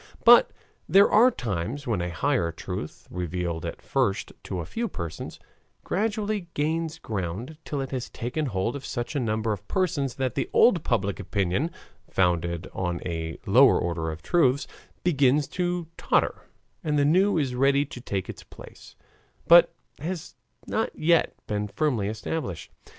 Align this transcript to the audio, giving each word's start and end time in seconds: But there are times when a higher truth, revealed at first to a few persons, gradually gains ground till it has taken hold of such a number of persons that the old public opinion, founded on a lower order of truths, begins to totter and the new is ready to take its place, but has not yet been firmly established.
But 0.25 0.49
there 0.89 1.11
are 1.11 1.29
times 1.29 1.85
when 1.85 2.01
a 2.01 2.09
higher 2.09 2.51
truth, 2.51 3.07
revealed 3.11 3.67
at 3.67 3.83
first 3.83 4.31
to 4.45 4.59
a 4.59 4.65
few 4.65 4.87
persons, 4.87 5.39
gradually 5.83 6.47
gains 6.55 6.97
ground 6.97 7.59
till 7.65 7.81
it 7.81 7.91
has 7.91 8.09
taken 8.09 8.47
hold 8.47 8.75
of 8.75 8.83
such 8.83 9.15
a 9.15 9.19
number 9.19 9.53
of 9.53 9.67
persons 9.67 10.15
that 10.15 10.33
the 10.33 10.49
old 10.53 10.83
public 10.83 11.19
opinion, 11.19 11.69
founded 12.09 12.67
on 12.73 12.99
a 13.05 13.37
lower 13.45 13.77
order 13.77 14.09
of 14.09 14.23
truths, 14.23 14.65
begins 15.03 15.47
to 15.49 15.85
totter 15.97 16.45
and 16.83 16.97
the 16.97 17.05
new 17.05 17.37
is 17.37 17.53
ready 17.53 17.85
to 17.85 18.01
take 18.01 18.27
its 18.27 18.41
place, 18.41 18.95
but 19.47 19.71
has 19.99 20.33
not 20.65 20.89
yet 20.97 21.35
been 21.45 21.67
firmly 21.67 22.07
established. 22.07 22.71